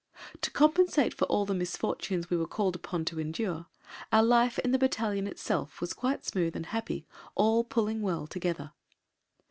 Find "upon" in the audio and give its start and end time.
2.75-3.05